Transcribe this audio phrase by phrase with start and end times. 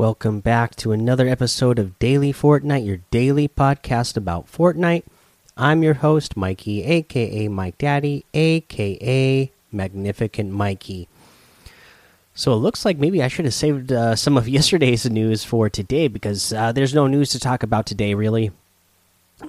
[0.00, 5.02] Welcome back to another episode of Daily Fortnite, your daily podcast about Fortnite.
[5.58, 11.06] I'm your host, Mikey, aka Mike Daddy, aka Magnificent Mikey.
[12.34, 15.68] So it looks like maybe I should have saved uh, some of yesterday's news for
[15.68, 18.52] today because uh, there's no news to talk about today, really.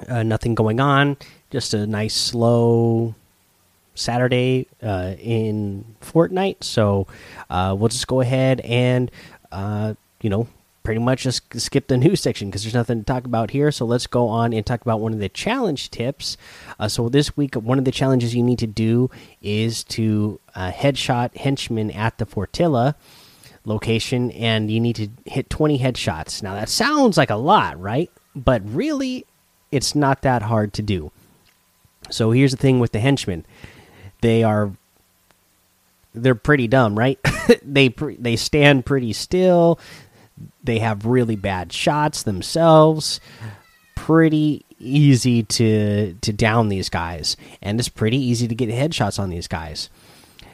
[0.10, 1.16] Uh, nothing going on,
[1.50, 3.16] just a nice, slow
[3.96, 6.62] Saturday uh, in Fortnite.
[6.62, 7.08] So
[7.50, 9.10] uh, we'll just go ahead and,
[9.54, 10.48] uh, you know,
[10.84, 13.72] pretty much just skip the news section because there's nothing to talk about here.
[13.72, 16.38] So let's go on and talk about one of the challenge tips.
[16.80, 19.10] Uh, so this week, one of the challenges you need to do
[19.42, 22.96] is to uh, headshot henchmen at the Fortilla
[23.66, 26.42] location, and you need to hit 20 headshots.
[26.42, 28.10] Now that sounds like a lot, right?
[28.36, 29.26] But really,
[29.72, 31.12] it's not that hard to do.
[32.10, 33.46] So here's the thing with the henchmen
[34.22, 34.72] they are
[36.14, 37.20] they're pretty dumb, right?
[37.64, 39.80] they they stand pretty still.
[40.64, 43.20] They have really bad shots themselves.
[43.96, 49.30] Pretty easy to to down these guys, and it's pretty easy to get headshots on
[49.30, 49.90] these guys.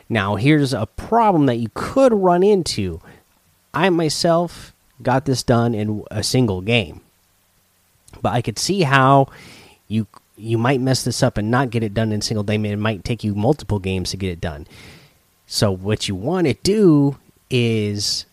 [0.09, 3.01] Now, here's a problem that you could run into.
[3.73, 7.01] I myself got this done in a single game,
[8.21, 9.27] but I could see how
[9.87, 12.65] you you might mess this up and not get it done in single game.
[12.65, 14.67] It might take you multiple games to get it done.
[15.47, 17.17] So what you want to do
[17.49, 18.25] is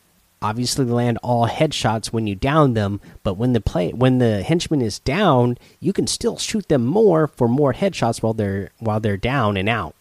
[0.44, 4.82] obviously land all headshots when you down them, but when the play when the henchman
[4.82, 9.16] is down, you can still shoot them more for more headshots while they're while they're
[9.16, 9.94] down and out.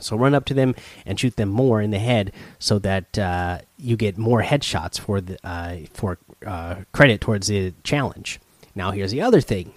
[0.00, 0.74] So run up to them
[1.06, 5.20] and shoot them more in the head, so that uh, you get more headshots for
[5.20, 8.40] the uh, for uh, credit towards the challenge.
[8.74, 9.72] Now here's the other thing: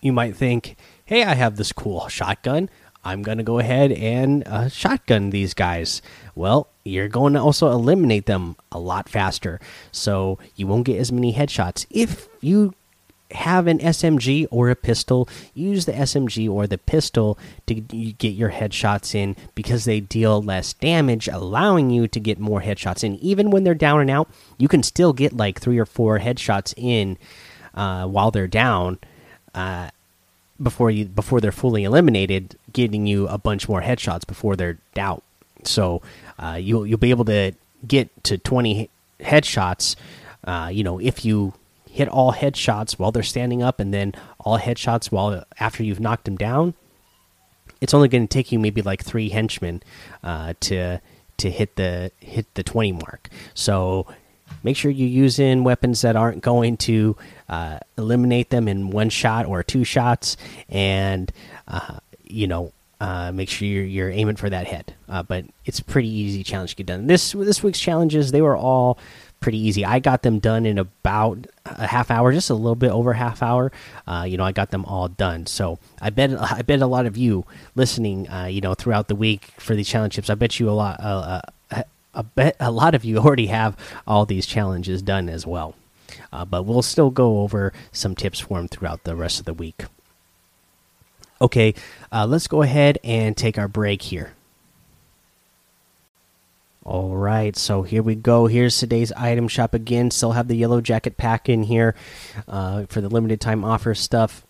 [0.00, 2.68] you might think, hey, I have this cool shotgun.
[3.06, 6.02] I'm going to go ahead and uh, shotgun these guys.
[6.34, 9.60] Well, you're going to also eliminate them a lot faster.
[9.92, 11.86] So you won't get as many headshots.
[11.88, 12.74] If you
[13.30, 18.50] have an SMG or a pistol, use the SMG or the pistol to get your
[18.50, 23.14] headshots in because they deal less damage, allowing you to get more headshots in.
[23.16, 24.28] Even when they're down and out,
[24.58, 27.18] you can still get like three or four headshots in
[27.72, 28.98] uh, while they're down.
[29.54, 29.90] Uh,
[30.62, 35.22] before you before they're fully eliminated, getting you a bunch more headshots before they're out.
[35.64, 36.02] So
[36.38, 37.52] uh, you'll you'll be able to
[37.86, 38.90] get to twenty
[39.20, 39.96] headshots.
[40.44, 41.54] Uh, you know, if you
[41.90, 46.24] hit all headshots while they're standing up, and then all headshots while after you've knocked
[46.24, 46.74] them down,
[47.80, 49.82] it's only going to take you maybe like three henchmen
[50.22, 51.00] uh, to
[51.38, 53.28] to hit the hit the twenty mark.
[53.54, 54.06] So
[54.62, 57.16] make sure you use in weapons that aren't going to
[57.48, 60.36] uh, eliminate them in one shot or two shots,
[60.68, 61.32] and
[61.68, 64.94] uh, you know uh, make sure you're, you're, aiming for that head.
[65.08, 67.06] Uh, but it's a pretty easy challenge to get done.
[67.06, 68.98] This this week's challenges they were all
[69.40, 69.84] pretty easy.
[69.84, 73.42] I got them done in about a half hour, just a little bit over half
[73.42, 73.70] hour.
[74.06, 75.46] Uh, you know, I got them all done.
[75.46, 79.14] So I bet I bet a lot of you listening, uh, you know, throughout the
[79.14, 80.98] week for these challenges, I bet you a lot.
[82.16, 85.74] I bet a lot of you already have all these challenges done as well.
[86.32, 89.54] Uh, but we'll still go over some tips for them throughout the rest of the
[89.54, 89.84] week.
[91.40, 91.74] Okay,
[92.10, 94.32] uh, let's go ahead and take our break here.
[96.82, 98.46] All right, so here we go.
[98.46, 100.10] Here's today's item shop again.
[100.10, 101.96] Still have the yellow jacket pack in here
[102.46, 104.45] uh, for the limited time offer stuff.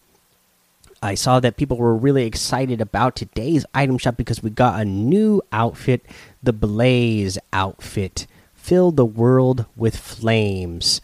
[1.06, 4.84] I saw that people were really excited about today's item shop because we got a
[4.84, 6.04] new outfit,
[6.42, 8.26] the Blaze outfit.
[8.54, 11.00] Fill the world with flames.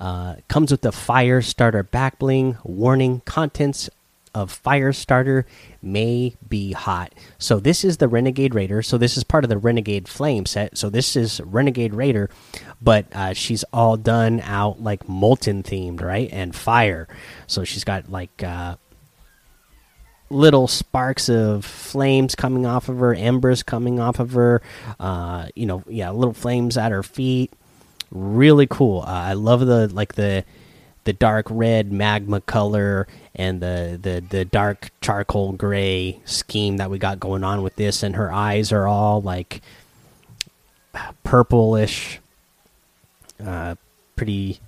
[0.00, 2.56] Uh, comes with the fire starter back bling.
[2.64, 3.90] Warning: contents
[4.34, 5.44] of fire starter
[5.82, 7.12] may be hot.
[7.38, 8.82] So this is the Renegade Raider.
[8.82, 10.78] So this is part of the Renegade Flame set.
[10.78, 12.30] So this is Renegade Raider,
[12.80, 16.30] but uh, she's all done out like molten themed, right?
[16.32, 17.06] And fire.
[17.46, 18.76] So she's got like uh,
[20.32, 24.62] little sparks of flames coming off of her, embers coming off of her.
[24.98, 27.52] Uh, you know, yeah, little flames at her feet.
[28.10, 29.02] Really cool.
[29.02, 30.44] Uh, I love the like the
[31.04, 36.98] the dark red magma color and the the the dark charcoal gray scheme that we
[36.98, 38.02] got going on with this.
[38.02, 39.62] And her eyes are all like
[41.24, 42.20] purplish,
[43.44, 43.76] uh,
[44.16, 44.60] pretty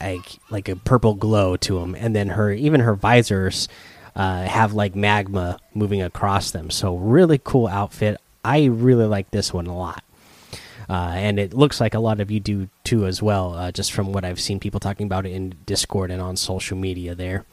[0.00, 3.68] like like a purple glow to them, and then her even her visors
[4.16, 6.70] uh, have like magma moving across them.
[6.70, 8.20] So really cool outfit.
[8.44, 10.02] I really like this one a lot.
[10.88, 13.92] Uh, and it looks like a lot of you do too as well, uh, just
[13.92, 17.44] from what I've seen people talking about it in Discord and on social media there.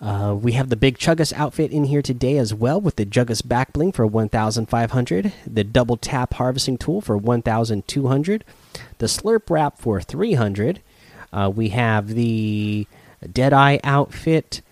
[0.00, 3.46] Uh, we have the big Chuggus outfit in here today as well with the Chuggus
[3.46, 8.44] back bling for 1,500, the double tap harvesting tool for 1,200,
[8.98, 10.80] the slurp wrap for 300.
[11.32, 12.86] Uh, we have the
[13.32, 14.62] Deadeye outfit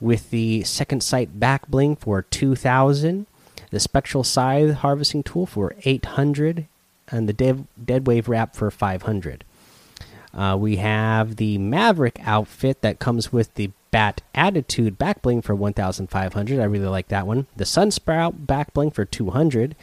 [0.00, 3.26] with the second sight back bling for 2,000,
[3.70, 6.66] the spectral scythe harvesting tool for 800,
[7.08, 9.44] and the dead, dead wave wrap for 500.
[10.32, 15.54] Uh, we have the Maverick outfit that comes with the Bat Attitude back bling for
[15.54, 16.58] 1,500.
[16.58, 17.46] I really like that one.
[17.56, 19.76] The Sunsprout back bling for 200.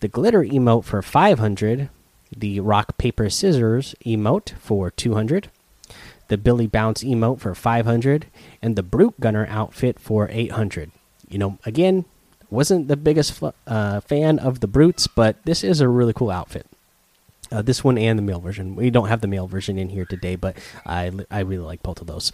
[0.00, 1.90] The Glitter emote for 500.
[2.34, 5.50] The Rock Paper Scissors emote for 200.
[6.28, 8.26] The Billy Bounce emote for 500.
[8.62, 10.90] And the Brute Gunner outfit for 800.
[11.28, 12.04] You know, again,
[12.50, 16.66] wasn't the biggest uh, fan of the Brutes, but this is a really cool outfit.
[17.50, 18.76] Uh, this one and the male version.
[18.76, 22.00] We don't have the male version in here today, but I, I really like both
[22.00, 22.30] of those.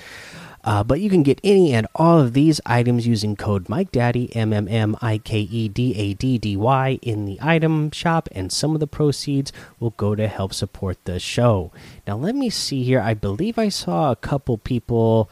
[0.64, 4.34] Uh, but you can get any and all of these items using code Mike Daddy
[4.34, 8.28] M M M I K E D A D D Y in the item shop,
[8.32, 11.70] and some of the proceeds will go to help support the show.
[12.06, 13.00] Now, let me see here.
[13.00, 15.30] I believe I saw a couple people,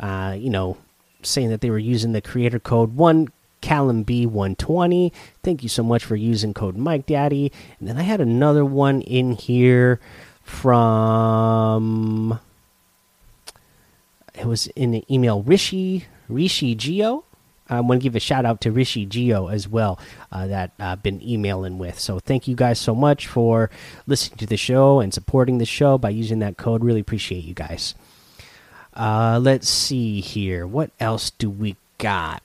[0.00, 0.78] uh, you know,
[1.22, 2.96] saying that they were using the creator code.
[2.96, 3.28] One
[3.60, 5.12] Callum B120.
[5.42, 7.52] Thank you so much for using code Mike Daddy.
[7.78, 10.00] And then I had another one in here
[10.42, 12.38] from
[14.34, 17.24] it was in the email Rishi Rishi Geo.
[17.68, 20.00] I want to give a shout out to Rishi Geo as well
[20.32, 22.00] uh, that I've uh, been emailing with.
[22.00, 23.70] So thank you guys so much for
[24.08, 26.82] listening to the show and supporting the show by using that code.
[26.82, 27.94] Really appreciate you guys.
[28.92, 30.66] Uh, let's see here.
[30.66, 32.42] What else do we got?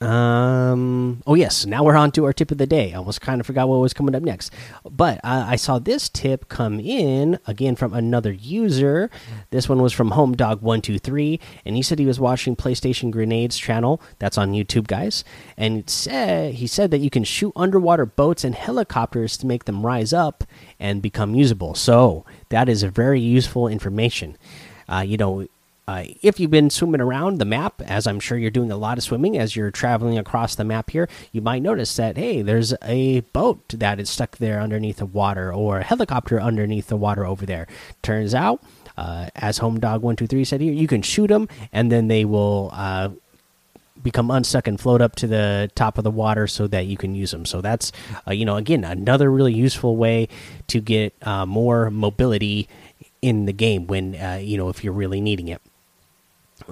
[0.00, 1.22] Um.
[1.26, 1.64] Oh yes.
[1.66, 2.92] Now we're on to our tip of the day.
[2.92, 4.52] I almost kind of forgot what was coming up next,
[4.84, 9.10] but uh, I saw this tip come in again from another user.
[9.50, 12.56] This one was from Home Dog One Two Three, and he said he was watching
[12.56, 14.00] PlayStation Grenades channel.
[14.18, 15.24] That's on YouTube, guys.
[15.56, 19.64] And it said he said that you can shoot underwater boats and helicopters to make
[19.64, 20.44] them rise up
[20.78, 21.74] and become usable.
[21.74, 24.36] So that is a very useful information.
[24.86, 25.46] Uh, you know,
[25.86, 28.96] uh, if you've been swimming around the map, as I'm sure you're doing a lot
[28.96, 32.72] of swimming as you're traveling across the map here, you might notice that, hey, there's
[32.82, 37.26] a boat that is stuck there underneath the water or a helicopter underneath the water
[37.26, 37.66] over there.
[38.02, 38.62] Turns out,
[38.96, 42.70] uh, as Home Dog 123 said here, you can shoot them and then they will
[42.72, 43.10] uh,
[44.02, 47.14] become unstuck and float up to the top of the water so that you can
[47.14, 47.44] use them.
[47.44, 47.92] So that's,
[48.26, 50.28] uh, you know, again, another really useful way
[50.68, 52.68] to get uh, more mobility
[53.20, 55.60] in the game when, uh, you know, if you're really needing it.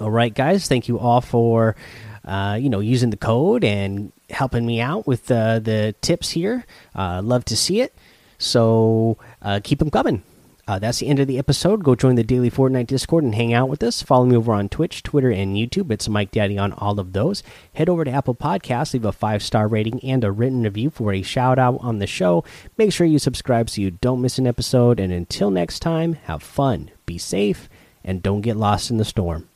[0.01, 0.69] All right, guys.
[0.69, 1.77] Thank you all for
[2.25, 6.65] uh, you know using the code and helping me out with uh, the tips here.
[6.95, 7.95] Uh, love to see it.
[8.39, 10.23] So uh, keep them coming.
[10.67, 11.83] Uh, that's the end of the episode.
[11.83, 14.01] Go join the daily Fortnite Discord and hang out with us.
[14.01, 15.91] Follow me over on Twitch, Twitter, and YouTube.
[15.91, 17.43] It's Mike Daddy on all of those.
[17.75, 21.13] Head over to Apple Podcasts, leave a five star rating and a written review for
[21.13, 22.45] a shout out on the show.
[22.79, 25.01] Make sure you subscribe so you don't miss an episode.
[25.01, 27.69] And until next time, have fun, be safe,
[28.05, 29.49] and don't get lost in the storm.